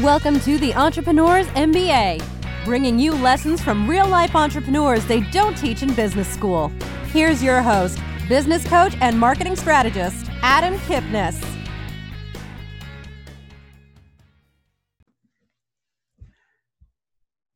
[0.00, 2.24] Welcome to the Entrepreneurs MBA,
[2.64, 6.72] bringing you lessons from real life entrepreneurs they don't teach in business school.
[7.08, 11.44] Here's your host, business coach and marketing strategist, Adam Kipnis.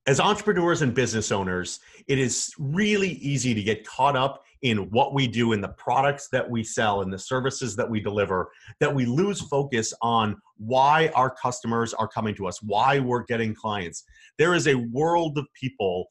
[0.06, 5.14] As entrepreneurs and business owners, it is really easy to get caught up in what
[5.14, 8.50] we do in the products that we sell in the services that we deliver
[8.80, 13.54] that we lose focus on why our customers are coming to us, why we're getting
[13.54, 14.04] clients.
[14.38, 16.06] There is a world of people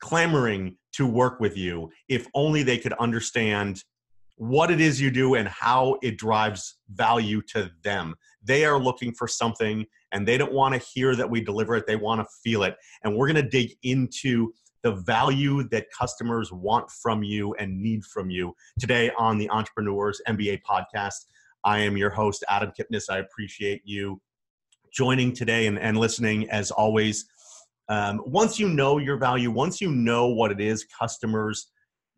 [0.00, 3.82] clamoring to work with you if only they could understand
[4.36, 8.14] what it is you do and how it drives value to them.
[8.42, 11.86] They are looking for something and they don't want to hear that we deliver it,
[11.86, 12.76] they want to feel it.
[13.02, 14.52] And we're going to dig into
[14.82, 20.20] the value that customers want from you and need from you today on the Entrepreneurs
[20.28, 21.26] MBA podcast.
[21.64, 23.10] I am your host, Adam Kipnis.
[23.10, 24.20] I appreciate you
[24.92, 27.26] joining today and, and listening as always.
[27.88, 31.70] Um, once you know your value, once you know what it is customers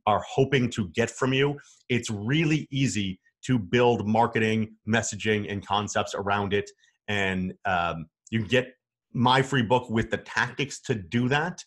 [0.06, 6.14] are hoping to get from you, it's really easy to build marketing, messaging, and concepts
[6.14, 6.70] around it.
[7.08, 8.74] And um, you get
[9.12, 11.62] my free book with the tactics to do that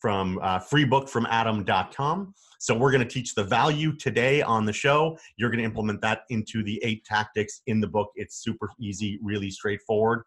[0.00, 2.34] from uh, freebookfromadam.com.
[2.58, 5.18] So we're going to teach the value today on the show.
[5.36, 8.10] You're going to implement that into the eight tactics in the book.
[8.16, 10.22] It's super easy, really straightforward.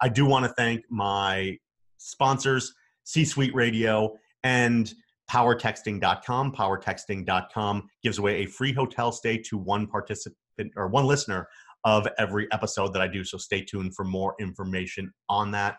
[0.00, 1.58] I do want to thank my
[1.96, 2.74] sponsors,
[3.04, 4.92] C Suite Radio and
[5.30, 6.52] powertexting.com.
[6.52, 11.48] Powertexting.com gives away a free hotel stay to one participant or one listener
[11.84, 13.24] of every episode that I do.
[13.24, 15.78] So stay tuned for more information on that.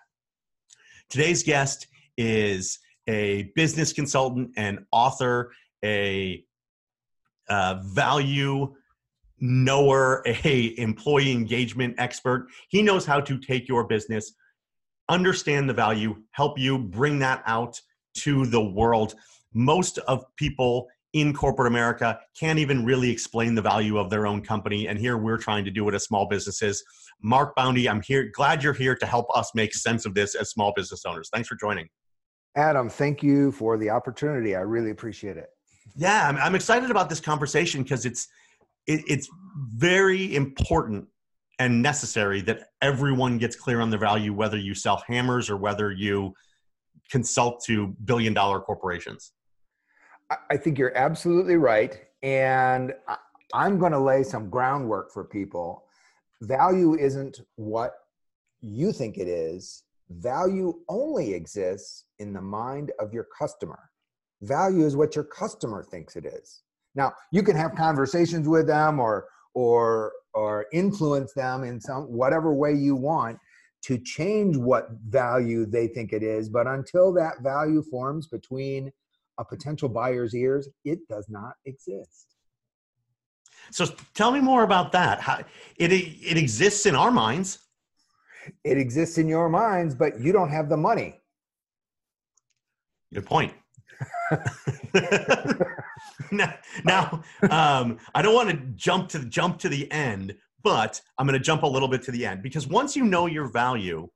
[1.10, 1.88] Today's guest
[2.20, 5.52] is a business consultant and author,
[5.84, 6.44] a
[7.50, 8.76] uh, value
[9.40, 12.48] knower, a employee engagement expert.
[12.68, 14.34] He knows how to take your business,
[15.08, 17.80] understand the value, help you bring that out
[18.18, 19.16] to the world
[19.54, 24.42] most of people in corporate America can't even really explain the value of their own
[24.42, 24.88] company.
[24.88, 26.84] And here we're trying to do it as small businesses.
[27.22, 30.52] Mark Boundy, I'm here, glad you're here to help us make sense of this as
[30.52, 31.30] small business owners.
[31.34, 31.90] Thanks for joining.
[32.56, 34.56] Adam, thank you for the opportunity.
[34.56, 35.50] I really appreciate it.
[35.96, 38.28] Yeah, I'm, I'm excited about this conversation because it's
[38.88, 39.30] it, it's
[39.76, 41.08] very important
[41.60, 45.92] and necessary that everyone gets clear on the value, whether you sell hammers or whether
[45.92, 46.34] you
[47.12, 49.34] consult to billion dollar corporations.
[50.50, 52.00] I think you're absolutely right.
[52.24, 52.94] And
[53.54, 55.86] I'm going to lay some groundwork for people.
[56.42, 57.94] Value isn't what
[58.62, 63.90] you think it is, value only exists in the mind of your customer.
[64.42, 66.62] Value is what your customer thinks it is.
[66.96, 72.54] Now, you can have conversations with them or or or influence them in some whatever
[72.54, 73.38] way you want
[73.82, 78.92] to change what value they think it is, but until that value forms between
[79.40, 82.36] a potential buyer's ears, it does not exist.
[83.72, 85.22] So tell me more about that.
[85.22, 85.40] How,
[85.78, 87.60] it it exists in our minds.
[88.64, 91.20] It exists in your minds, but you don't have the money.
[93.14, 93.54] Good point.
[96.32, 96.54] now,
[96.84, 101.38] now um, I don't want to jump to jump to the end, but I'm going
[101.38, 104.08] to jump a little bit to the end because once you know your value,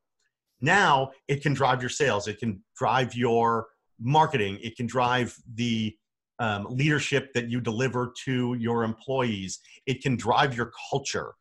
[0.61, 2.27] now it can drive your sales.
[2.27, 3.67] It can drive your
[3.99, 4.59] marketing.
[4.61, 5.95] It can drive the
[6.39, 9.59] um, leadership that you deliver to your employees.
[9.85, 11.33] It can drive your culture.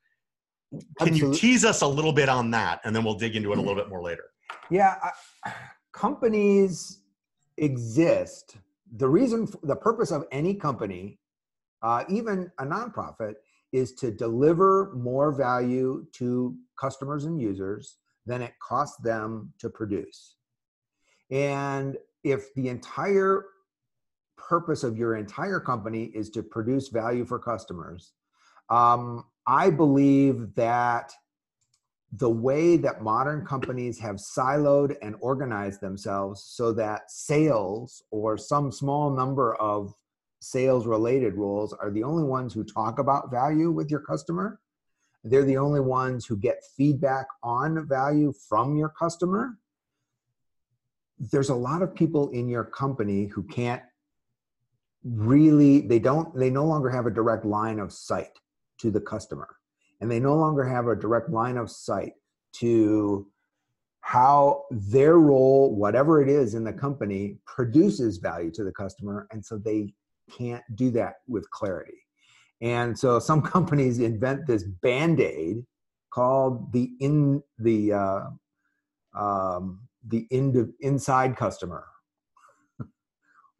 [0.70, 1.28] Can Absolutely.
[1.28, 3.60] you tease us a little bit on that, and then we'll dig into it a
[3.60, 4.24] little bit more later?
[4.70, 4.96] Yeah,
[5.44, 5.52] I,
[5.92, 7.01] companies
[7.56, 8.56] exist.
[8.96, 11.18] The reason, the purpose of any company,
[11.82, 13.34] uh, even a nonprofit,
[13.72, 17.96] is to deliver more value to customers and users
[18.26, 20.36] than it costs them to produce.
[21.30, 23.46] And if the entire
[24.36, 28.12] purpose of your entire company is to produce value for customers,
[28.69, 31.12] um, I believe that
[32.12, 38.70] the way that modern companies have siloed and organized themselves so that sales or some
[38.70, 39.94] small number of
[40.41, 44.61] sales related roles are the only ones who talk about value with your customer.
[45.25, 49.56] They're the only ones who get feedback on value from your customer
[51.31, 53.82] there's a lot of people in your company who can't
[55.05, 58.38] really they don't they no longer have a direct line of sight
[58.79, 59.49] to the customer
[60.02, 62.14] and they no longer have a direct line of sight
[62.54, 63.26] to
[64.00, 69.43] how their role whatever it is in the company produces value to the customer and
[69.46, 69.94] so they
[70.37, 72.04] can't do that with clarity
[72.60, 75.64] and so some companies invent this band-aid
[76.10, 78.20] called the in the uh,
[79.16, 81.87] um, the in, inside customer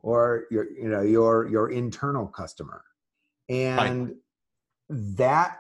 [0.01, 2.83] or your you know your your internal customer
[3.49, 4.17] and right.
[4.91, 5.59] that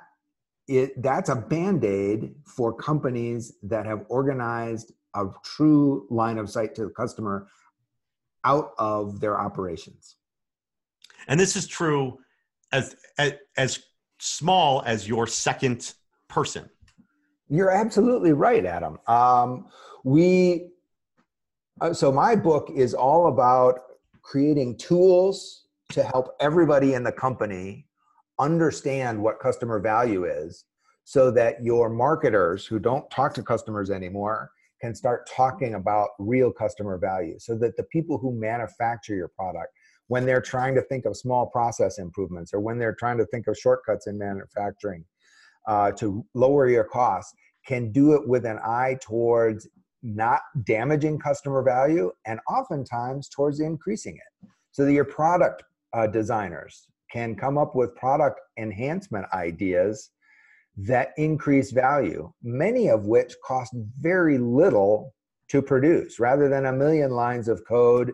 [0.68, 6.84] it that's a band-aid for companies that have organized a true line of sight to
[6.84, 7.48] the customer
[8.44, 10.16] out of their operations.
[11.28, 12.18] And this is true
[12.72, 13.80] as as, as
[14.18, 15.94] small as your second
[16.28, 16.68] person.
[17.48, 18.98] You're absolutely right adam.
[19.06, 19.66] Um,
[20.04, 20.68] we
[21.80, 23.80] uh, so my book is all about
[24.22, 27.86] creating tools to help everybody in the company
[28.38, 30.64] understand what customer value is
[31.04, 34.50] so that your marketers who don't talk to customers anymore
[34.80, 39.68] can start talking about real customer value so that the people who manufacture your product
[40.08, 43.46] when they're trying to think of small process improvements or when they're trying to think
[43.46, 45.04] of shortcuts in manufacturing
[45.68, 47.32] uh, to lower your costs
[47.66, 49.68] can do it with an eye towards
[50.02, 54.48] not damaging customer value and oftentimes towards increasing it.
[54.72, 55.62] So that your product
[55.92, 60.10] uh, designers can come up with product enhancement ideas
[60.76, 65.14] that increase value many of which cost very little
[65.48, 66.18] to produce.
[66.18, 68.12] Rather than a million lines of code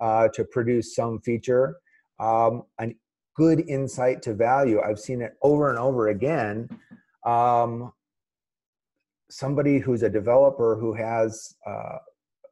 [0.00, 1.76] uh, to produce some feature
[2.18, 2.94] um, a
[3.36, 6.68] good insight to value i've seen it over and over again.
[7.24, 7.92] Um,
[9.30, 11.98] somebody who's a developer who has uh,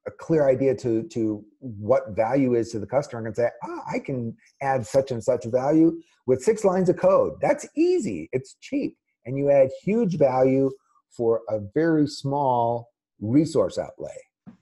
[0.09, 3.99] a clear idea to to what value is to the customer and say, ah, I
[3.99, 7.35] can add such and such value with six lines of code.
[7.41, 8.29] That's easy.
[8.33, 8.97] It's cheap,
[9.27, 10.71] and you add huge value
[11.11, 12.89] for a very small
[13.21, 14.17] resource outlay.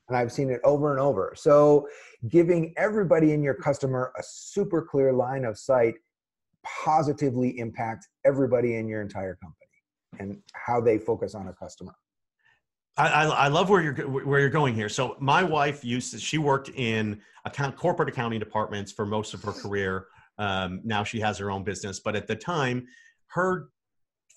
[0.09, 1.33] And I've seen it over and over.
[1.37, 1.89] So,
[2.29, 5.95] giving everybody in your customer a super clear line of sight
[6.85, 9.67] positively impacts everybody in your entire company
[10.19, 11.95] and how they focus on a customer.
[12.99, 14.89] I, I, love where you're where you're going here.
[14.89, 19.43] So my wife used to, she worked in account corporate accounting departments for most of
[19.43, 20.07] her career.
[20.39, 22.87] Um, now she has her own business, but at the time,
[23.29, 23.69] her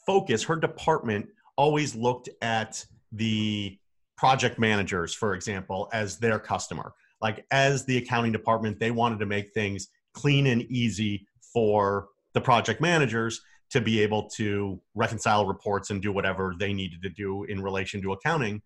[0.06, 3.78] focus, her department always looked at the
[4.18, 6.94] project managers, for example, as their customer.
[7.22, 12.42] Like as the accounting department, they wanted to make things clean and easy for the
[12.42, 17.44] project managers to be able to reconcile reports and do whatever they needed to do
[17.44, 18.62] in relation to accounting.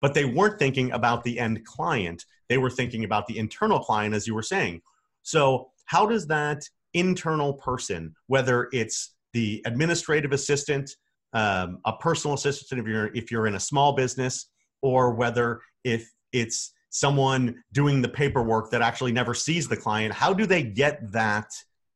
[0.00, 2.24] But they weren't thinking about the end client.
[2.48, 4.82] They were thinking about the internal client, as you were saying.
[5.22, 6.62] So, how does that
[6.94, 10.90] internal person, whether it's the administrative assistant,
[11.32, 14.48] um, a personal assistant if you're if you're in a small business,
[14.82, 20.32] or whether if it's someone doing the paperwork that actually never sees the client, how
[20.32, 21.48] do they get that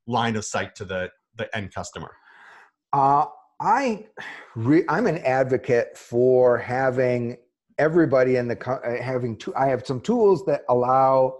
[0.06, 2.10] line of sight to the the end customer?
[2.92, 3.26] Uh,
[3.60, 4.06] I
[4.54, 7.38] re- I'm an advocate for having
[7.78, 9.54] everybody in the uh, having two.
[9.54, 11.38] I have some tools that allow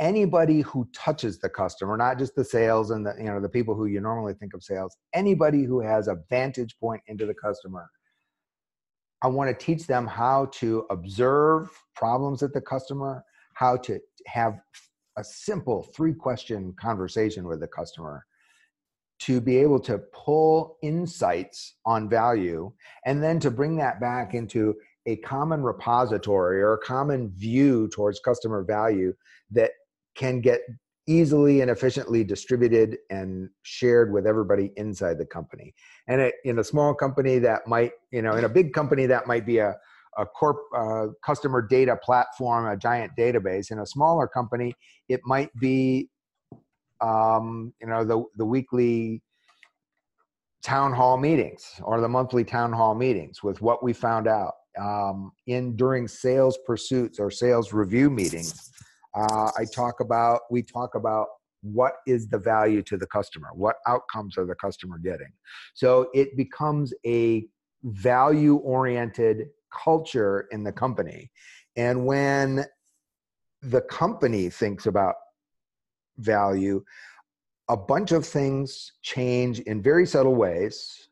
[0.00, 3.74] anybody who touches the customer, not just the sales and the you know the people
[3.74, 7.88] who you normally think of sales, anybody who has a vantage point into the customer.
[9.22, 13.22] I want to teach them how to observe problems at the customer,
[13.52, 14.58] how to have
[15.18, 18.24] a simple three question conversation with the customer
[19.20, 22.72] to be able to pull insights on value
[23.04, 24.74] and then to bring that back into
[25.06, 29.12] a common repository or a common view towards customer value
[29.50, 29.72] that
[30.14, 30.60] can get
[31.06, 35.74] easily and efficiently distributed and shared with everybody inside the company.
[36.06, 39.26] And it, in a small company that might you know in a big company that
[39.26, 39.74] might be a,
[40.16, 43.70] a corp uh, customer data platform a giant database.
[43.70, 44.74] In a smaller company
[45.08, 46.08] it might be
[47.00, 49.22] um, you know the the weekly
[50.62, 55.32] town hall meetings or the monthly town hall meetings with what we found out um,
[55.46, 58.70] in during sales pursuits or sales review meetings
[59.14, 61.26] uh, i talk about we talk about
[61.62, 65.32] what is the value to the customer what outcomes are the customer getting.
[65.74, 67.46] So it becomes a
[67.84, 71.30] value oriented culture in the company.
[71.76, 72.64] And when
[73.62, 75.14] the company thinks about
[76.20, 76.82] value,
[77.68, 81.08] a bunch of things change in very subtle ways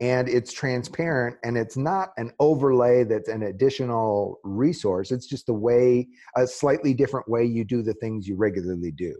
[0.00, 5.10] and it's transparent and it's not an overlay that's an additional resource.
[5.10, 9.14] It's just the way a slightly different way you do the things you regularly do.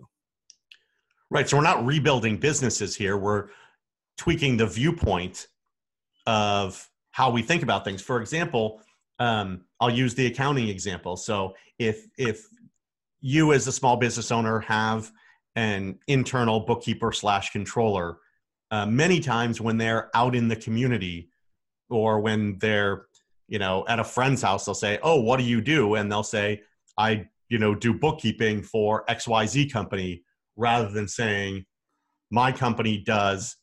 [1.30, 3.18] Right so we're not rebuilding businesses here.
[3.18, 3.48] We're
[4.16, 5.48] tweaking the viewpoint
[6.26, 8.00] of how we think about things.
[8.02, 8.80] For example
[9.18, 11.16] um, i'll use the accounting example.
[11.16, 12.46] So if if
[13.20, 15.10] you as a small business owner have
[15.56, 18.18] an internal bookkeeper slash controller
[18.70, 21.28] uh, many times when they're out in the community
[21.88, 23.06] or when they're
[23.50, 26.22] you know, at a friend's house, they'll say, "Oh, what do you do?" And they'll
[26.22, 26.62] say,
[26.96, 30.22] "I, you know, do bookkeeping for XYZ company,"
[30.56, 31.66] rather than saying,
[32.30, 33.56] "My company does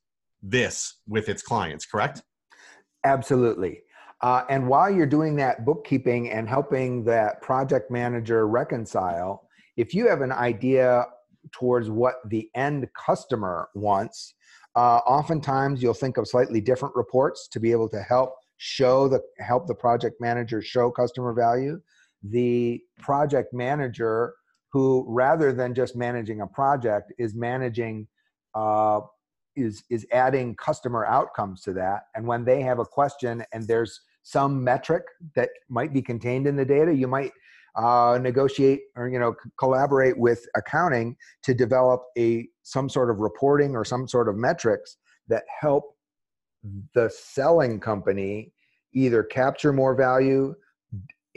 [0.43, 2.21] this with its clients." Correct?
[3.05, 3.81] Absolutely.
[4.19, 9.46] Uh, and while you're doing that bookkeeping and helping that project manager reconcile,
[9.77, 11.05] if you have an idea
[11.53, 14.33] towards what the end customer wants,
[14.75, 19.21] uh, oftentimes you'll think of slightly different reports to be able to help show the
[19.39, 21.79] help the project manager show customer value.
[22.23, 24.33] The project manager
[24.73, 28.07] who rather than just managing a project is managing
[28.55, 29.01] uh,
[29.55, 34.01] is is adding customer outcomes to that and when they have a question and there's
[34.21, 35.03] some metric
[35.35, 37.31] that might be contained in the data you might
[37.77, 43.75] uh, negotiate or you know collaborate with accounting to develop a some sort of reporting
[43.75, 45.95] or some sort of metrics that help
[46.95, 48.51] the selling company
[48.93, 50.53] either capture more value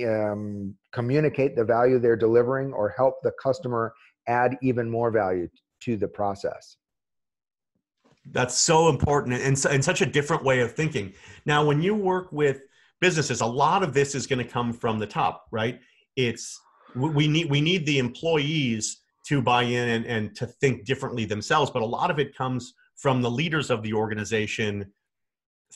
[0.07, 3.93] um, communicate the value they're delivering or help the customer
[4.27, 5.47] add even more value
[5.81, 6.79] to the process
[8.33, 11.13] that's so important and, and such a different way of thinking.
[11.47, 12.61] Now, when you work with
[13.01, 15.81] businesses, a lot of this is going to come from the top, right?
[16.17, 16.61] It's
[16.95, 21.71] we need we need the employees to buy in and, and to think differently themselves,
[21.71, 24.93] but a lot of it comes from the leaders of the organization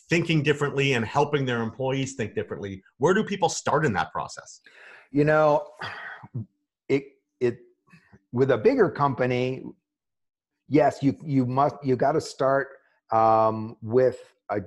[0.09, 2.83] thinking differently and helping their employees think differently.
[2.99, 4.61] Where do people start in that process?
[5.11, 5.67] You know,
[6.89, 7.05] it
[7.41, 7.59] it
[8.33, 9.63] with a bigger company
[10.69, 12.69] yes, you you must you got to start
[13.13, 14.19] um, with
[14.51, 14.61] a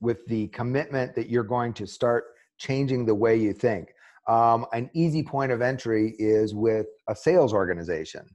[0.00, 2.24] with the commitment that you're going to start
[2.58, 3.88] changing the way you think.
[4.26, 8.26] Um, an easy point of entry is with a sales organization.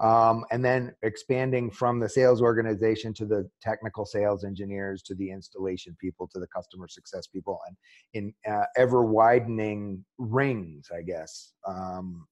[0.00, 5.30] Um, and then expanding from the sales organization to the technical sales engineers to the
[5.30, 7.76] installation people to the customer success people and
[8.14, 12.26] in uh, ever widening rings i guess um,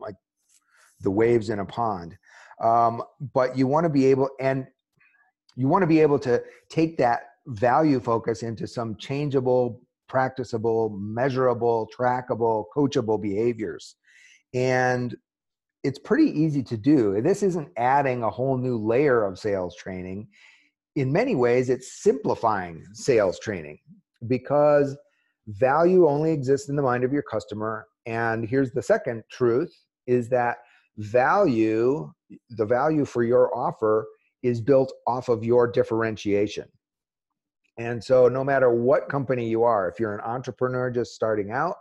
[0.00, 0.16] like
[1.02, 2.16] the waves in a pond
[2.60, 3.00] um,
[3.32, 4.66] but you want to be able and
[5.54, 9.80] you want to be able to take that value focus into some changeable
[10.12, 13.96] practicable measurable trackable coachable behaviors.
[14.52, 15.16] And
[15.82, 17.20] it's pretty easy to do.
[17.22, 20.28] This isn't adding a whole new layer of sales training.
[20.96, 23.78] In many ways it's simplifying sales training
[24.28, 24.96] because
[25.48, 27.86] value only exists in the mind of your customer.
[28.04, 29.74] And here's the second truth
[30.06, 30.58] is that
[30.98, 32.12] value
[32.50, 34.06] the value for your offer
[34.42, 36.68] is built off of your differentiation
[37.78, 41.76] and so no matter what company you are if you're an entrepreneur just starting out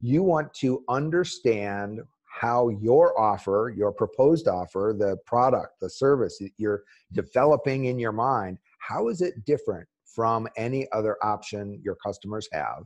[0.00, 2.00] you want to understand
[2.40, 8.12] how your offer your proposed offer the product the service that you're developing in your
[8.12, 12.84] mind how is it different from any other option your customers have?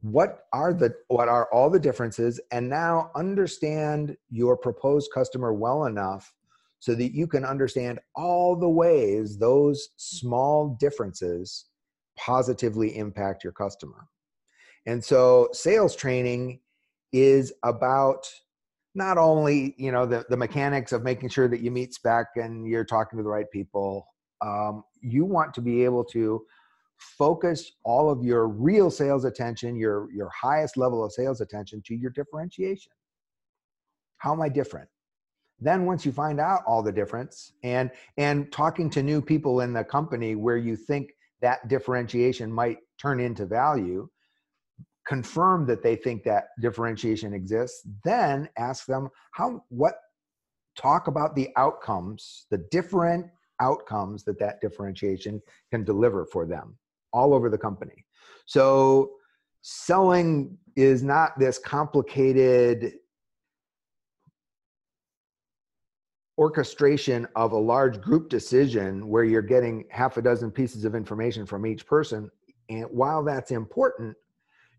[0.00, 2.40] What are the what are all the differences?
[2.50, 6.32] And now understand your proposed customer well enough
[6.82, 11.66] so that you can understand all the ways those small differences
[12.18, 14.08] positively impact your customer
[14.86, 16.58] and so sales training
[17.12, 18.26] is about
[18.94, 22.66] not only you know the, the mechanics of making sure that you meet spec and
[22.66, 24.06] you're talking to the right people
[24.42, 26.42] um, you want to be able to
[27.02, 31.94] focus all of your real sales attention, your, your highest level of sales attention to
[31.94, 32.92] your differentiation.
[34.18, 34.88] How am I different?
[35.62, 39.72] Then once you find out all the difference and and talking to new people in
[39.72, 44.08] the company where you think that differentiation might turn into value,
[45.06, 49.94] confirm that they think that differentiation exists, then ask them how what
[50.76, 53.26] talk about the outcomes, the different
[53.60, 55.40] outcomes that that differentiation
[55.70, 56.76] can deliver for them
[57.12, 58.04] all over the company.
[58.46, 59.12] So
[59.60, 62.94] selling is not this complicated
[66.38, 71.46] orchestration of a large group decision where you're getting half a dozen pieces of information
[71.46, 72.30] from each person.
[72.68, 74.16] And while that's important,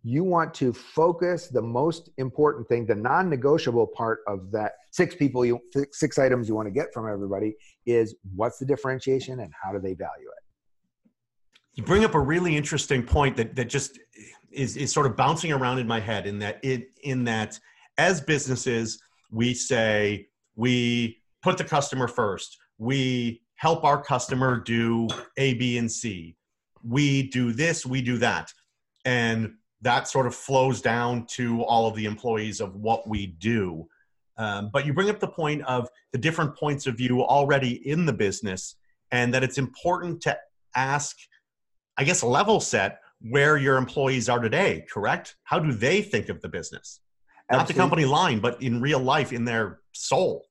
[0.03, 5.15] you want to focus the most important thing, the non negotiable part of that six
[5.15, 5.59] people, you,
[5.91, 7.55] six items you want to get from everybody
[7.85, 10.43] is what's the differentiation and how do they value it?
[11.75, 13.99] you bring up a really interesting point that that just
[14.51, 17.59] is is sort of bouncing around in my head in that it in that
[17.97, 25.07] as businesses we say we put the customer first we help our customer do
[25.37, 26.35] a b and c
[26.83, 28.51] we do this we do that
[29.05, 33.87] and that sort of flows down to all of the employees of what we do
[34.37, 38.05] um, but you bring up the point of the different points of view already in
[38.05, 38.75] the business
[39.11, 40.35] and that it's important to
[40.75, 41.17] ask
[41.97, 45.35] I guess level set where your employees are today, correct?
[45.43, 46.99] How do they think of the business?
[47.51, 50.45] Not the company line, but in real life, in their soul.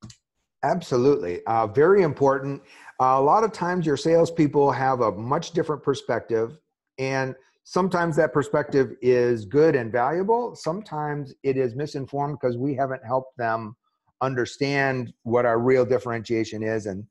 [0.63, 1.41] Absolutely.
[1.47, 2.63] Uh, very important.
[3.01, 6.59] Uh, a lot of times, your salespeople have a much different perspective,
[6.99, 10.55] and sometimes that perspective is good and valuable.
[10.55, 13.75] Sometimes it is misinformed because we haven't helped them
[14.21, 17.05] understand what our real differentiation is, and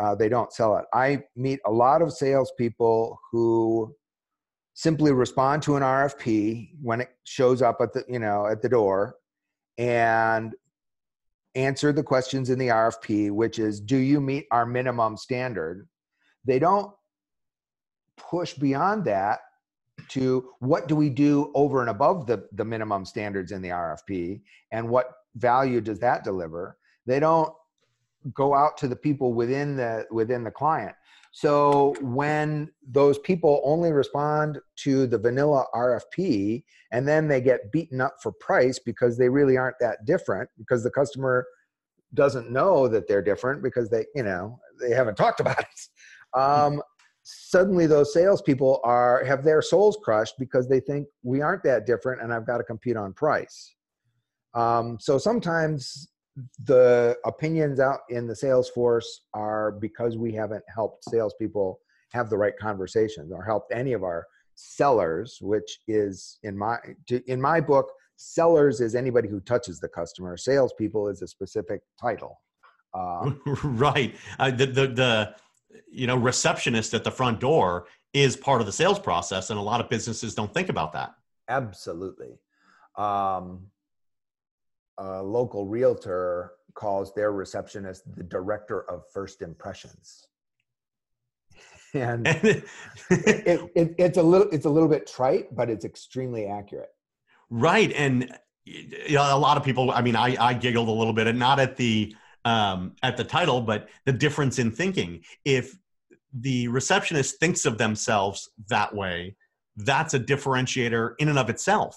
[0.00, 0.84] uh, they don't sell it.
[0.92, 3.94] I meet a lot of salespeople who
[4.74, 8.68] simply respond to an RFP when it shows up at the you know at the
[8.68, 9.14] door,
[9.78, 10.54] and
[11.56, 15.88] answer the questions in the RFP, which is, do you meet our minimum standard?
[16.44, 16.92] They don't
[18.16, 19.40] push beyond that
[20.08, 24.42] to what do we do over and above the, the minimum standards in the RFP
[24.70, 26.76] and what value does that deliver?
[27.06, 27.52] They don't
[28.34, 30.94] go out to the people within the within the client.
[31.36, 38.00] So when those people only respond to the vanilla RFP and then they get beaten
[38.00, 41.44] up for price because they really aren't that different because the customer
[42.14, 45.66] doesn't know that they're different because they, you know, they haven't talked about it.
[46.34, 46.82] Um,
[47.22, 52.20] suddenly those salespeople are have their souls crushed because they think we aren't that different
[52.20, 53.74] and I've got to compete on price.
[54.52, 56.08] Um, so sometimes
[56.64, 61.80] the opinions out in the sales force are because we haven't helped salespeople
[62.12, 66.78] have the right conversations or helped any of our sellers, which is in my
[67.26, 70.36] in my book, sellers is anybody who touches the customer.
[70.36, 72.40] Salespeople is a specific title.
[72.94, 73.32] Uh,
[73.64, 74.14] right.
[74.38, 75.34] Uh, the, the the
[75.90, 79.62] you know receptionist at the front door is part of the sales process, and a
[79.62, 81.14] lot of businesses don't think about that.
[81.48, 82.38] Absolutely.
[82.96, 83.66] Um,
[84.98, 90.26] a local realtor calls their receptionist the director of first impressions.
[91.94, 92.64] And it,
[93.10, 96.90] it, it's a little it's a little bit trite but it's extremely accurate.
[97.48, 101.14] Right and you know, a lot of people i mean i i giggled a little
[101.14, 105.22] bit and not at the um at the title but the difference in thinking.
[105.44, 105.78] If
[106.34, 109.36] the receptionist thinks of themselves that way
[109.76, 111.96] that's a differentiator in and of itself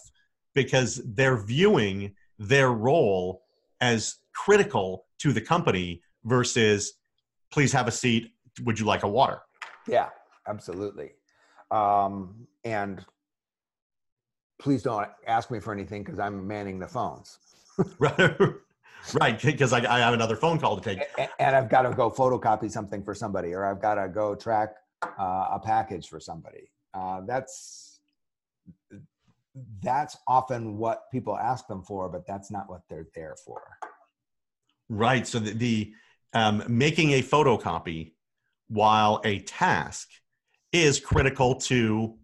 [0.54, 3.44] because they're viewing their role
[3.82, 6.94] as critical to the company versus
[7.52, 8.32] please have a seat.
[8.64, 9.42] Would you like a water?
[9.88, 10.10] Yeah
[10.50, 11.12] absolutely.
[11.72, 13.06] Um, and
[14.60, 17.38] please don't ask me for anything because i'm manning the phones.
[19.14, 21.08] Right because I, I, have another phone call to take.
[21.40, 24.76] And i've got to go photocopy something for somebody or i've got to go track
[25.18, 26.70] uh, a package for somebody.
[26.94, 27.89] Uh, that's
[29.82, 33.62] that's often what people ask them for, but that's not what they're there for.
[34.90, 35.28] Right.
[35.28, 35.94] So the, the
[36.34, 38.14] um, making a photocopy
[38.68, 40.10] while a task
[40.72, 42.16] is critical to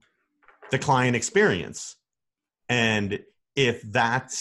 [0.71, 1.95] the client experience.
[2.69, 3.19] And
[3.56, 4.34] if that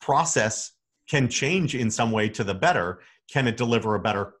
[0.00, 0.72] process
[1.08, 4.34] can change in some way to the better, can it deliver a better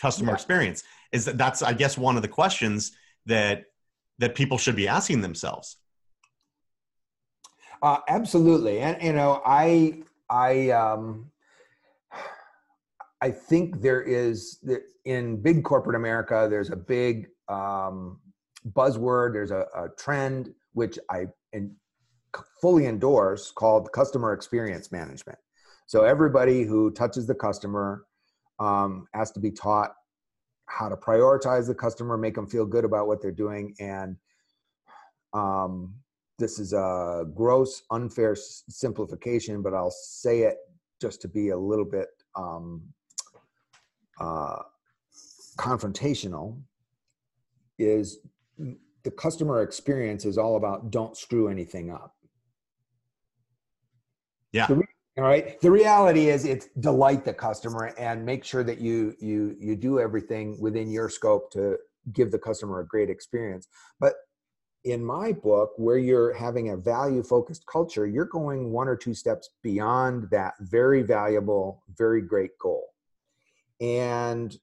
[0.00, 0.36] customer yeah.
[0.36, 0.82] experience?
[1.12, 2.92] Is that that's I guess one of the questions
[3.26, 3.64] that
[4.18, 5.76] that people should be asking themselves.
[7.82, 11.30] Uh, absolutely, and you know, I I um,
[13.20, 14.62] I think there is
[15.04, 16.46] in big corporate America.
[16.50, 18.20] There's a big um,
[18.72, 19.32] buzzword.
[19.32, 21.74] There's a, a trend which I in,
[22.60, 25.38] fully endorse called customer experience management.
[25.86, 28.04] So everybody who touches the customer
[28.58, 29.92] um, has to be taught
[30.66, 34.16] how to prioritize the customer, make them feel good about what they're doing, and
[35.32, 35.94] um,
[36.40, 40.56] this is a gross, unfair simplification, but I'll say it
[41.00, 42.82] just to be a little bit um,
[44.18, 44.56] uh,
[45.56, 46.58] confrontational.
[47.78, 48.18] Is
[49.04, 52.14] the customer experience is all about don't screw anything up.
[54.52, 54.66] Yeah.
[54.66, 54.82] The,
[55.16, 55.60] all right.
[55.60, 60.00] The reality is it's delight the customer and make sure that you you you do
[60.00, 61.76] everything within your scope to
[62.12, 63.68] give the customer a great experience.
[63.98, 64.14] But
[64.84, 69.14] in my book, where you're having a value focused culture, you're going one or two
[69.14, 72.86] steps beyond that very valuable, very great goal.
[73.80, 74.58] And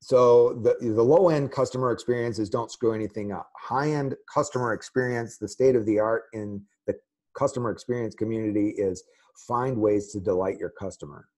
[0.00, 3.50] so the, the low end customer experience is don't screw anything up.
[3.56, 6.94] High end customer experience, the state of the art in the
[7.36, 9.02] customer experience community is
[9.48, 11.28] find ways to delight your customer.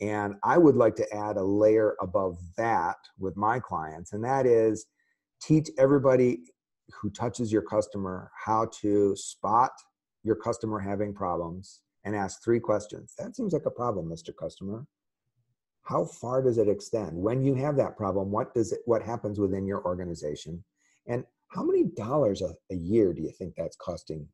[0.00, 4.46] And I would like to add a layer above that with my clients, and that
[4.46, 4.86] is
[5.40, 6.40] teach everybody
[7.00, 9.72] who touches your customer how to spot
[10.24, 13.14] your customer having problems and ask three questions.
[13.18, 14.34] That seems like a problem, Mr.
[14.34, 14.86] Customer.
[15.82, 17.16] How far does it extend?
[17.16, 20.64] When you have that problem, what does it what happens within your organization?
[21.06, 24.28] And how many dollars a, a year do you think that's costing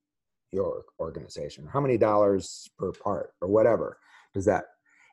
[0.53, 1.69] your organization?
[1.73, 3.99] How many dollars per part or whatever
[4.35, 4.65] does that?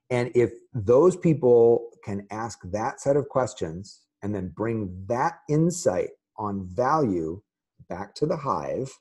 [0.09, 6.09] And if those people can ask that set of questions and then bring that insight
[6.41, 7.41] on value
[7.89, 8.91] back to the hive,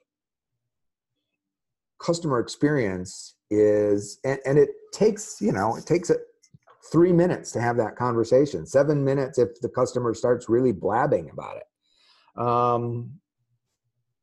[1.98, 6.20] customer experience is, and, and it takes, you know, it takes it
[6.92, 11.56] three minutes to have that conversation, seven minutes if the customer starts really blabbing about
[11.56, 12.40] it.
[12.40, 13.20] Um,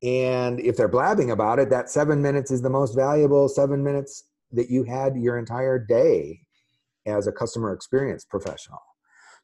[0.02, 4.24] and if they're blabbing about it, that seven minutes is the most valuable seven minutes
[4.52, 6.40] that you had your entire day
[7.06, 8.80] as a customer experience professional.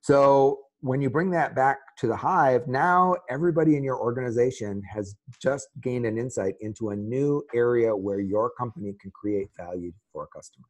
[0.01, 5.17] So when you bring that back to the hive, now everybody in your organization has
[5.41, 10.25] just gained an insight into a new area where your company can create value for
[10.25, 10.67] a customer.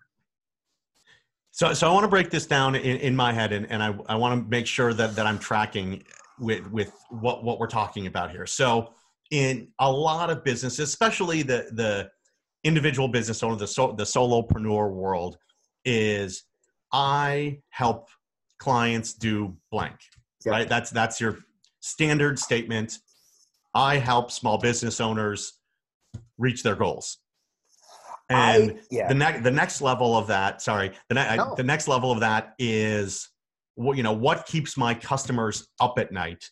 [1.51, 3.93] So, so I want to break this down in, in my head, and, and I,
[4.07, 6.05] I want to make sure that, that I'm tracking
[6.39, 8.47] with, with what, what we're talking about here.
[8.47, 8.95] So,
[9.33, 12.09] in a lot of businesses, especially the, the
[12.63, 15.39] individual business owner, the, so, the solopreneur world,
[15.85, 16.45] is
[16.93, 18.11] I help
[18.59, 19.97] clients do blank,
[20.47, 20.69] right?
[20.69, 21.39] That's, that's your
[21.81, 22.99] standard statement.
[23.75, 25.55] I help small business owners
[26.39, 27.19] reach their goals
[28.31, 29.09] and I, yeah.
[29.09, 31.55] the next the next level of that sorry the, ne- no.
[31.57, 33.29] the next level of that is
[33.75, 36.49] what you know what keeps my customers up at night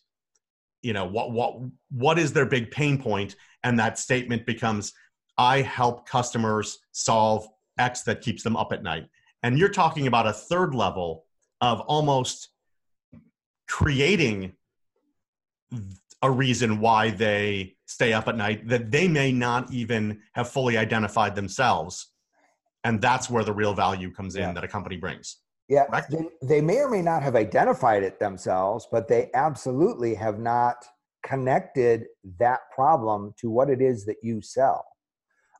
[0.81, 1.55] you know what what
[1.89, 4.93] what is their big pain point and that statement becomes
[5.37, 7.47] i help customers solve
[7.79, 9.05] x that keeps them up at night
[9.41, 11.25] and you're talking about a third level
[11.63, 12.49] of almost
[13.69, 14.51] creating
[16.21, 20.77] a reason why they stay up at night that they may not even have fully
[20.77, 22.11] identified themselves.
[22.83, 25.37] And that's where the real value comes in that a company brings.
[25.69, 30.37] Yeah they, they, may or may not have identified it themselves but they absolutely have
[30.37, 30.75] not
[31.25, 32.07] connected
[32.39, 34.85] that problem to what it is that you sell.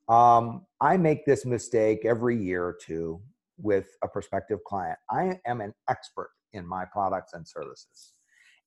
[0.10, 3.22] Um, i make this mistake every year or two
[3.58, 8.14] with a prospective client i am an expert in my products and services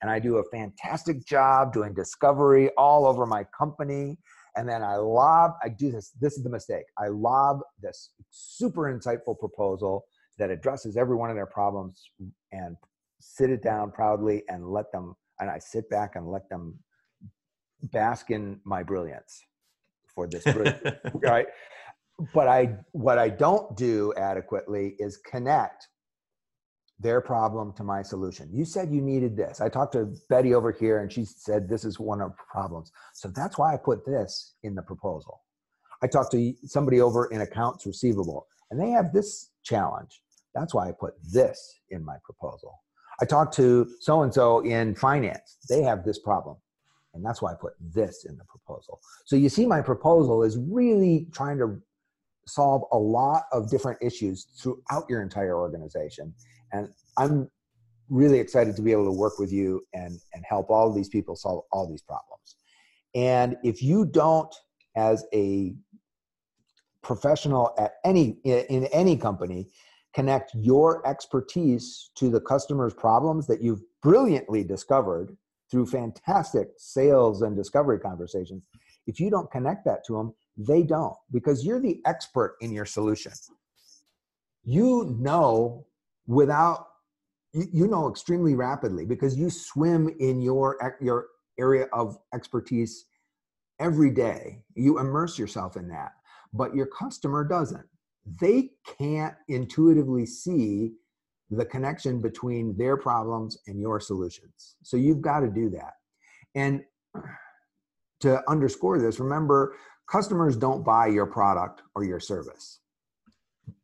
[0.02, 4.18] and I do a fantastic job doing discovery all over my company.
[4.56, 6.84] And then I lob, I do this, this is the mistake.
[6.98, 10.04] I lob this super insightful proposal
[10.38, 12.10] that addresses every one of their problems
[12.52, 12.76] and
[13.20, 16.78] sit it down proudly and let them, and I sit back and let them
[17.82, 19.42] bask in my brilliance
[20.14, 20.44] for this,
[21.14, 21.46] right?
[22.32, 25.88] But I, what I don't do adequately is connect
[26.98, 28.48] their problem to my solution.
[28.52, 29.60] You said you needed this.
[29.60, 32.90] I talked to Betty over here and she said this is one of the problems.
[33.12, 35.42] So that's why I put this in the proposal.
[36.02, 40.22] I talked to somebody over in accounts receivable and they have this challenge.
[40.54, 42.80] That's why I put this in my proposal.
[43.20, 45.58] I talked to so and so in finance.
[45.68, 46.56] They have this problem.
[47.14, 49.00] And that's why I put this in the proposal.
[49.24, 51.80] So you see, my proposal is really trying to
[52.46, 56.32] solve a lot of different issues throughout your entire organization
[56.72, 57.50] and I'm
[58.08, 61.36] really excited to be able to work with you and, and help all these people
[61.36, 62.56] solve all these problems.
[63.14, 64.54] And if you don't,
[64.96, 65.74] as a
[67.02, 69.66] professional at any in any company,
[70.14, 75.36] connect your expertise to the customer's problems that you've brilliantly discovered
[75.70, 78.62] through fantastic sales and discovery conversations,
[79.06, 82.86] if you don't connect that to them, they don't because you're the expert in your
[82.86, 83.32] solution.
[84.64, 85.86] You know
[86.26, 86.88] without
[87.52, 91.26] you know extremely rapidly because you swim in your your
[91.58, 93.06] area of expertise
[93.80, 94.62] every day.
[94.74, 96.12] You immerse yourself in that
[96.56, 97.86] but your customer doesn't.
[98.40, 100.92] They can't intuitively see
[101.50, 104.76] the connection between their problems and your solutions.
[104.82, 105.92] So you've got to do that.
[106.54, 106.82] And
[108.20, 109.76] to underscore this remember
[110.10, 112.80] customers don't buy your product or your service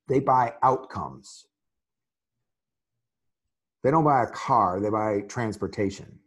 [0.09, 1.47] they buy outcomes
[3.83, 6.19] they don't buy a car, they buy transportation.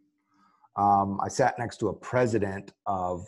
[0.76, 3.28] Um, I sat next to a president of,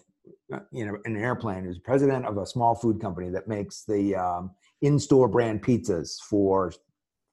[0.72, 4.52] you know, an airplane who's president of a small food company that makes the um,
[4.82, 6.74] in-store brand pizzas for,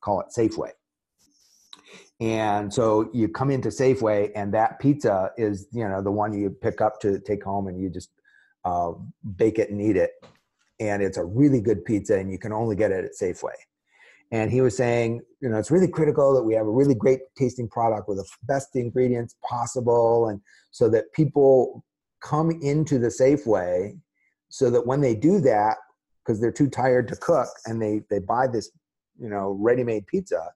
[0.01, 0.71] call it Safeway.
[2.25, 6.49] And so you come into Safeway, and that pizza is, you know, the one you
[6.49, 8.11] pick up to take home, and you just
[8.65, 8.93] uh,
[9.37, 10.13] bake it and eat it.
[10.81, 13.53] And it's a really good pizza, and you can only get it at Safeway
[14.31, 17.21] and he was saying you know it's really critical that we have a really great
[17.37, 21.85] tasting product with the best ingredients possible and so that people
[22.21, 23.97] come into the safeway
[24.49, 25.77] so that when they do that
[26.25, 28.71] because they're too tired to cook and they they buy this
[29.19, 30.51] you know ready-made pizza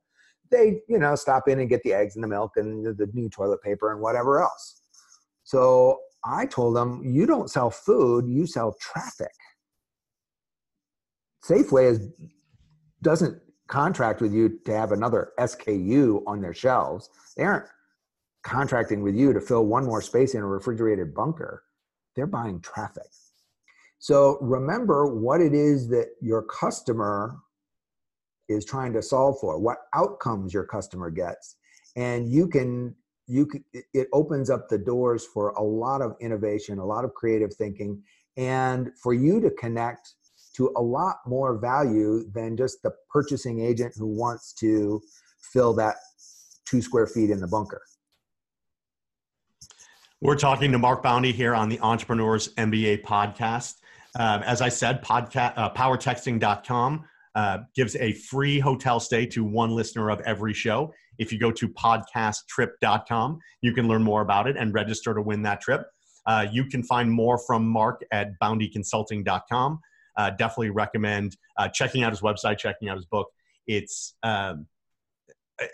[0.51, 3.09] they you know stop in and get the eggs and the milk and the, the
[3.13, 4.79] new toilet paper and whatever else
[5.49, 9.33] so I told them, you don't sell food, you sell traffic.
[11.43, 12.09] Safeway is,
[13.01, 17.09] doesn't contract with you to have another SKU on their shelves.
[17.35, 17.65] They aren't
[18.43, 21.63] contracting with you to fill one more space in a refrigerated bunker.
[22.15, 23.09] They're buying traffic.
[24.01, 27.39] So remember what it is that your customer
[28.49, 31.57] is trying to solve for, what outcomes your customer gets.
[31.97, 32.95] And you can
[33.29, 37.13] you can, it opens up the doors for a lot of innovation, a lot of
[37.13, 38.03] creative thinking,
[38.39, 40.15] and for you to connect
[40.57, 45.01] to a lot more value than just the purchasing agent who wants to
[45.53, 45.97] fill that
[46.65, 47.83] two square feet in the bunker.
[50.21, 53.75] We're talking to Mark Boundy here on the Entrepreneurs MBA podcast.
[54.19, 57.05] Um, as I said, podcast, uh, powertexting.com
[57.39, 60.93] uh, gives a free hotel stay to one listener of every show.
[61.19, 65.43] If you go to podcasttrip.com, you can learn more about it and register to win
[65.43, 65.83] that trip.
[66.27, 69.79] Uh, you can find more from Mark at boundyconsulting.com.
[70.17, 73.29] Uh, definitely recommend uh, checking out his website, checking out his book.
[73.69, 74.67] It's um,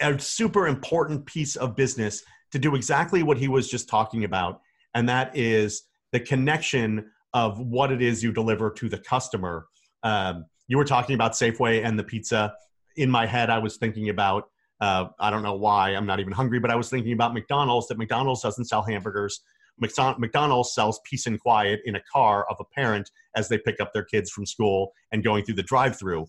[0.03, 2.23] a super important piece of business
[2.53, 4.61] to do exactly what he was just talking about,
[4.93, 9.67] and that is the connection of what it is you deliver to the customer.
[10.03, 12.55] Um, you were talking about Safeway and the pizza.
[12.97, 14.49] In my head, I was thinking about
[14.81, 17.89] uh, I don't know why I'm not even hungry, but I was thinking about McDonald's.
[17.89, 19.41] That McDonald's doesn't sell hamburgers.
[19.79, 23.93] McDonald's sells peace and quiet in a car of a parent as they pick up
[23.93, 26.27] their kids from school and going through the drive-through.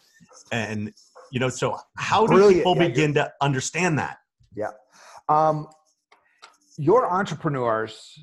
[0.52, 0.92] And
[1.32, 2.56] you know, so how do Brilliant.
[2.58, 4.18] people yeah, begin to understand that?
[4.56, 4.72] Yeah.
[5.28, 5.68] Um,
[6.78, 8.20] your entrepreneurs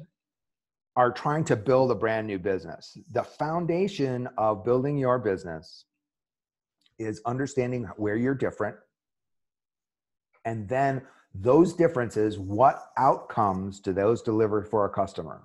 [0.96, 2.96] are trying to build a brand new business.
[3.12, 5.86] The foundation of building your business
[7.02, 8.76] is understanding where you're different.
[10.44, 11.02] And then
[11.34, 15.42] those differences, what outcomes do those deliver for a customer?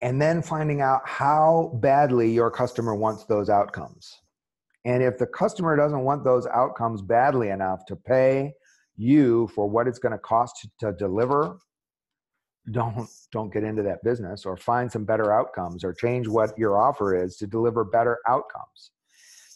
[0.00, 4.20] And then finding out how badly your customer wants those outcomes.
[4.84, 8.52] And if the customer doesn't want those outcomes badly enough to pay
[8.96, 11.56] you for what it's going to cost to deliver
[12.70, 16.78] don't don't get into that business or find some better outcomes or change what your
[16.78, 18.90] offer is to deliver better outcomes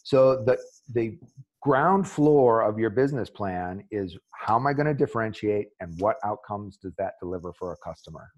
[0.04, 0.56] so the
[0.92, 1.18] the
[1.60, 6.16] ground floor of your business plan is how am i going to differentiate and what
[6.24, 8.30] outcomes does that deliver for a customer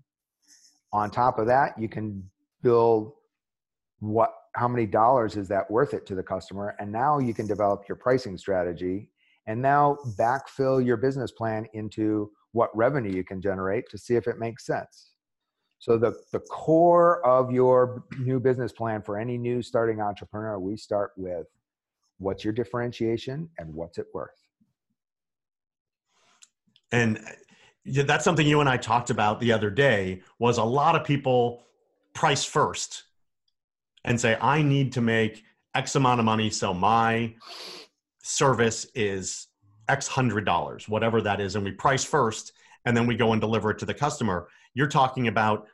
[0.93, 2.23] on top of that you can
[2.63, 3.13] build
[4.01, 7.47] what how many dollars is that worth it to the customer and now you can
[7.47, 9.09] develop your pricing strategy
[9.47, 14.27] and now backfill your business plan into what revenue you can generate to see if
[14.27, 15.11] it makes sense.
[15.79, 20.77] So the, the core of your new business plan for any new starting entrepreneur, we
[20.77, 21.47] start with
[22.19, 24.31] what's your differentiation and what's it worth?
[26.93, 27.21] And
[27.85, 31.65] that's something you and I talked about the other day was a lot of people
[32.15, 33.05] price first
[34.05, 35.43] and say, I need to make
[35.75, 36.51] X amount of money.
[36.51, 37.35] So my
[38.23, 39.49] service is
[39.89, 42.53] X hundred dollars, whatever that is, and we price first
[42.85, 44.49] and then we go and deliver it to the customer.
[44.75, 45.67] You're talking about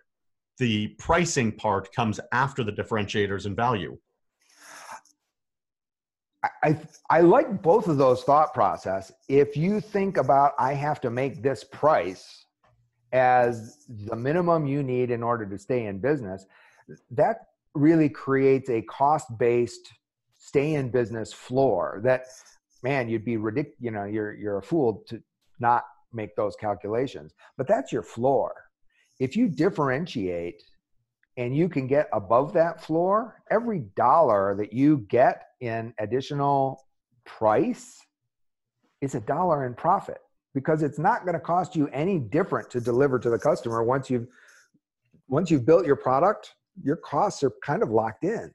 [0.59, 3.98] the pricing part comes after the differentiators and value.
[6.62, 6.79] I,
[7.11, 9.12] I like both of those thought process.
[9.29, 12.46] If you think about I have to make this price
[13.12, 16.46] as the minimum you need in order to stay in business,
[17.11, 17.37] that
[17.74, 19.92] really creates a cost-based
[20.38, 22.24] stay in business floor that
[22.83, 23.76] man, you'd be ridiculous.
[23.81, 25.22] You know, you're you're a fool to
[25.59, 27.33] not make those calculations.
[27.57, 28.55] But that's your floor.
[29.18, 30.62] If you differentiate
[31.37, 36.85] and you can get above that floor, every dollar that you get in additional
[37.25, 37.99] price
[39.01, 40.18] is a dollar in profit
[40.55, 44.11] because it's not going to cost you any different to deliver to the customer once
[44.11, 44.27] you've
[45.29, 48.53] once you've built your product your costs are kind of locked in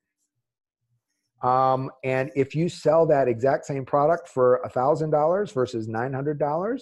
[1.45, 6.79] um, and if you sell that exact same product for $1,000 versus $900,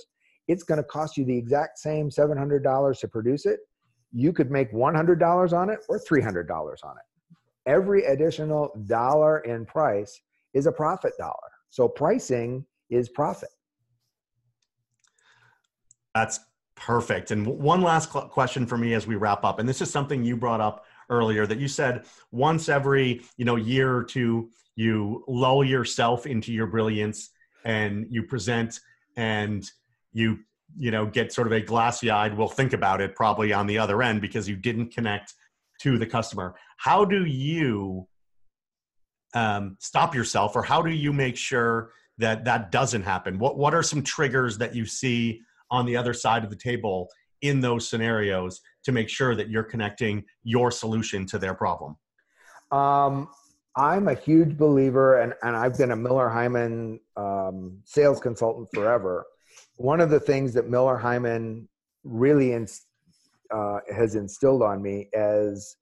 [0.48, 3.60] it's going to cost you the exact same $700 to produce it.
[4.14, 7.04] You could make $100 on it or $300 on it.
[7.66, 10.22] Every additional dollar in price
[10.54, 11.34] is a profit dollar.
[11.70, 13.50] So pricing is profit.
[16.14, 16.40] That's
[16.76, 17.32] perfect.
[17.32, 19.60] And one last question for me as we wrap up.
[19.60, 23.56] And this is something you brought up earlier that you said once every you know
[23.56, 27.30] year or two you lull yourself into your brilliance
[27.66, 28.80] and you present
[29.16, 29.70] and
[30.14, 30.40] you
[30.78, 33.78] you know get sort of a glassy eyed we'll think about it probably on the
[33.78, 35.34] other end because you didn't connect
[35.82, 38.08] to the customer how do you
[39.36, 43.74] um, stop yourself or how do you make sure that that doesn't happen what what
[43.74, 47.10] are some triggers that you see on the other side of the table
[47.44, 51.98] in those scenarios to make sure that you're connecting your solution to their problem?
[52.72, 53.28] Um,
[53.76, 59.26] I'm a huge believer, and, and I've been a Miller Heiman um, sales consultant forever.
[59.76, 61.68] One of the things that Miller Heiman
[62.04, 62.88] really inst-
[63.54, 65.78] uh, has instilled on me is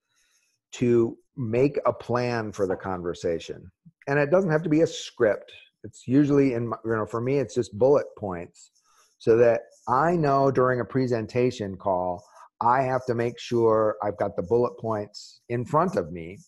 [0.73, 3.71] to make a plan for the conversation.
[4.07, 5.51] And it doesn't have to be a script.
[5.83, 8.71] It's usually in, my, you know, for me, it's just bullet points
[9.17, 12.23] so that I know during a presentation call,
[12.59, 16.39] I have to make sure I've got the bullet points in front of me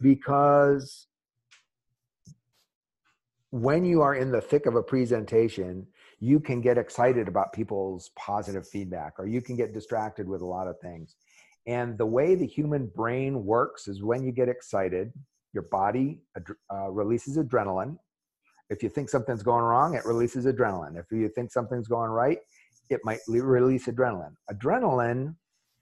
[0.00, 1.06] because
[3.50, 5.86] when you are in the thick of a presentation,
[6.18, 10.46] you can get excited about people's positive feedback or you can get distracted with a
[10.46, 11.16] lot of things.
[11.66, 15.12] And the way the human brain works is when you get excited,
[15.52, 16.20] your body
[16.72, 17.98] uh, releases adrenaline.
[18.70, 20.98] If you think something's going wrong, it releases adrenaline.
[20.98, 22.38] If you think something's going right,
[22.88, 24.34] it might release adrenaline.
[24.50, 25.34] Adrenaline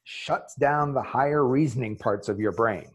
[0.05, 2.89] shuts down the higher reasoning parts of your brain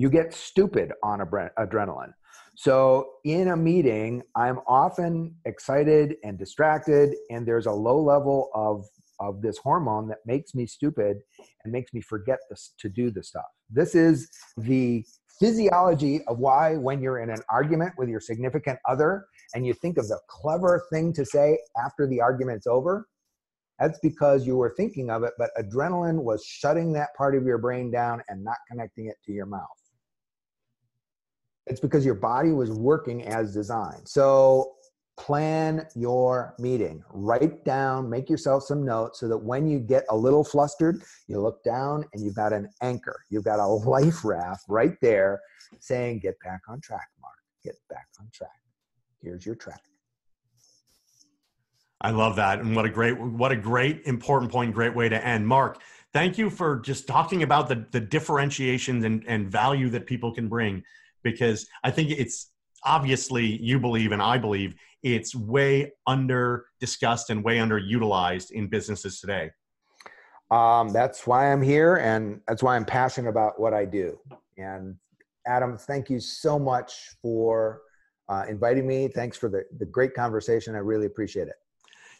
[0.00, 2.14] you get stupid on adrenaline.
[2.56, 8.84] So in a meeting, I'm often excited and distracted, and there's a low level of
[9.20, 11.18] of this hormone that makes me stupid
[11.62, 13.44] and makes me forget this, to do the stuff.
[13.68, 15.04] This is the
[15.38, 19.98] physiology of why when you're in an argument with your significant other and you think
[19.98, 23.06] of the clever thing to say after the argument's over,
[23.78, 27.58] that's because you were thinking of it, but adrenaline was shutting that part of your
[27.58, 29.68] brain down and not connecting it to your mouth.
[31.66, 34.08] It's because your body was working as designed.
[34.08, 34.72] So
[35.20, 37.02] plan your meeting.
[37.12, 41.40] Write down, make yourself some notes so that when you get a little flustered, you
[41.40, 43.20] look down and you've got an anchor.
[43.28, 45.40] You've got a life raft right there
[45.78, 47.34] saying, Get back on track, Mark.
[47.62, 48.50] Get back on track.
[49.22, 49.82] Here's your track.
[52.00, 52.60] I love that.
[52.60, 55.46] And what a great, what a great important point, great way to end.
[55.46, 55.82] Mark,
[56.14, 60.48] thank you for just talking about the, the differentiations and, and value that people can
[60.48, 60.82] bring
[61.22, 62.50] because I think it's
[62.84, 69.20] obviously you believe and I believe it's way under discussed and way underutilized in businesses
[69.20, 69.50] today.
[70.50, 74.18] Um, that's why I'm here and that's why I'm passionate about what I do.
[74.58, 74.96] And
[75.46, 77.82] Adam, thank you so much for
[78.28, 79.08] uh, inviting me.
[79.08, 80.74] Thanks for the, the great conversation.
[80.74, 81.54] I really appreciate it.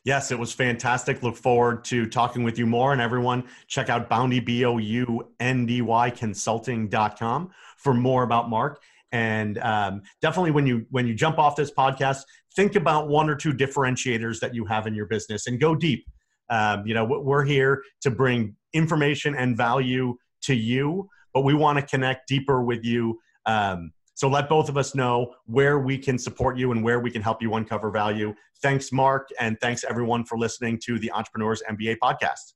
[0.05, 1.23] Yes, it was fantastic.
[1.23, 2.93] Look forward to talking with you more.
[2.93, 8.49] And everyone, check out Boundy, B O U N D Y consulting.com for more about
[8.49, 8.83] Mark.
[9.13, 12.23] And um, definitely when you when you jump off this podcast,
[12.57, 16.07] think about one or two differentiators that you have in your business and go deep.
[16.49, 21.79] Um, you know, we're here to bring information and value to you, but we want
[21.79, 23.21] to connect deeper with you.
[23.47, 27.11] Um, so let both of us know where we can support you and where we
[27.11, 28.35] can help you uncover value.
[28.61, 32.53] Thanks, Mark, and thanks everyone for listening to the Entrepreneurs MBA podcast.